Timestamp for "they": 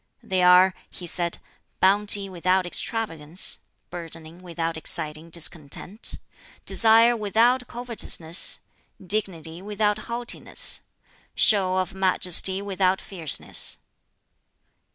0.23-0.41